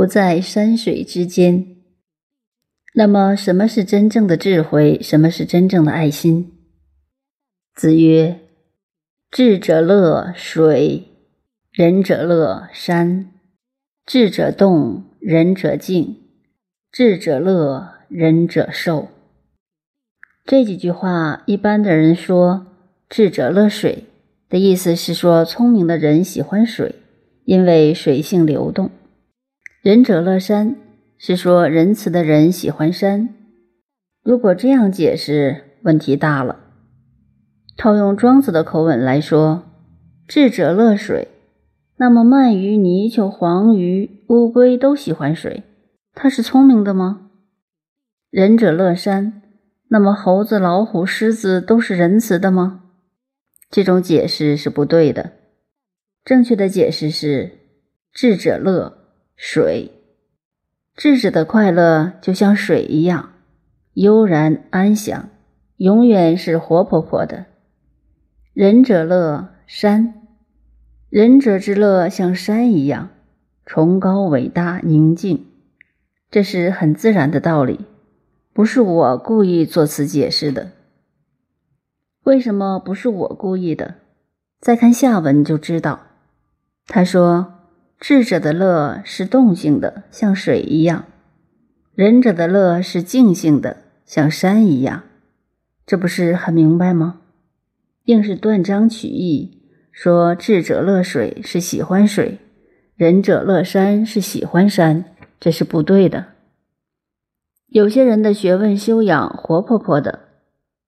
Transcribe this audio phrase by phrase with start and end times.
[0.00, 1.76] 不在山水之间。
[2.94, 4.98] 那么，什么是真正的智慧？
[5.02, 6.52] 什么是真正的爱心？
[7.74, 8.40] 子曰
[9.30, 11.04] ：“智者乐水，
[11.70, 13.30] 仁者乐山。
[14.06, 16.14] 智者动，仁者静；
[16.90, 19.08] 智者乐，仁者寿。”
[20.46, 22.68] 这几句话，一般的人说
[23.10, 24.04] “智者乐水”
[24.48, 26.94] 的意思是说，聪明的人喜欢水，
[27.44, 28.86] 因为水性流动
[29.82, 30.76] ；“仁者乐山”
[31.16, 33.30] 是说仁慈的人喜欢山。
[34.22, 36.60] 如果这样解释，问题大了。
[37.78, 39.62] 套用庄子的口吻来说
[40.28, 41.28] ，“智者乐水”，
[41.96, 45.62] 那么鳗鱼、泥鳅、黄鱼、乌龟都喜欢水，
[46.14, 47.30] 它是聪明的吗
[48.30, 49.40] ？“仁者乐山”。
[49.88, 52.82] 那么，猴子、老虎、狮子都是仁慈的吗？
[53.70, 55.32] 这种解释是不对的。
[56.22, 57.52] 正确的解释是：
[58.12, 58.99] 智者乐
[59.42, 59.90] 水，
[60.94, 63.30] 智者的快乐就像水一样
[63.94, 65.30] 悠然安详，
[65.78, 67.46] 永远是活泼泼的。
[68.52, 70.26] 仁者乐山，
[71.08, 73.08] 仁者之乐像山一样
[73.64, 75.46] 崇高、伟大、宁静，
[76.30, 77.86] 这是很自然的道理。
[78.52, 80.72] 不是我故意做此解释的。
[82.24, 83.94] 为什么不是我故意的？
[84.60, 86.00] 再看下文就知道。
[86.86, 87.54] 他说
[88.00, 91.04] ：“智者的乐是动性的，像水一样；
[91.94, 95.02] 仁者的乐是静性的，像山一样。”
[95.86, 97.20] 这不是很明白吗？
[98.04, 99.60] 硬是断章取义，
[99.92, 102.38] 说智者乐水是喜欢水，
[102.96, 105.04] 仁者乐山是喜欢山，
[105.38, 106.28] 这是不对的。
[107.66, 110.20] 有些人的学问修养活泼泼的，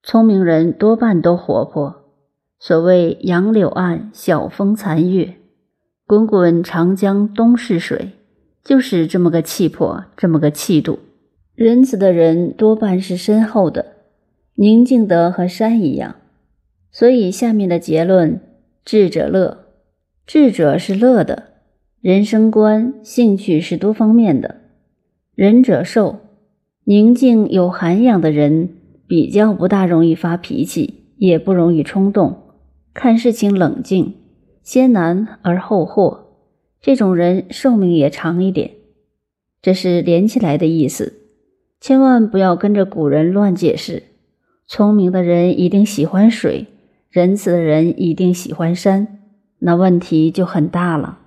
[0.02, 2.06] 聪明人多半都活泼。
[2.58, 5.34] 所谓“杨柳岸，晓风残月，
[6.12, 8.10] 滚滚长江东逝水”，
[8.62, 10.98] 就是这么个气魄，这么个气度。
[11.54, 13.92] 仁慈的人多半是深厚的，
[14.56, 16.16] 宁静的和山一样。
[16.90, 18.38] 所以下面的结论：
[18.84, 19.68] 智者乐，
[20.26, 21.44] 智者是乐的，
[22.02, 24.56] 人生观、兴趣是多方面的；
[25.34, 26.18] 仁者寿。
[26.84, 28.68] 宁静有涵养的人，
[29.06, 32.36] 比较不大容易发脾气，也不容易冲动，
[32.92, 34.16] 看事情冷静，
[34.62, 36.26] 先难而后获。
[36.80, 38.72] 这种人寿命也长一点。
[39.60, 41.20] 这是连起来的意思，
[41.80, 44.02] 千万不要跟着古人乱解释。
[44.66, 46.66] 聪明的人一定喜欢水，
[47.10, 49.20] 仁慈的人一定喜欢山，
[49.60, 51.20] 那问题就很大了。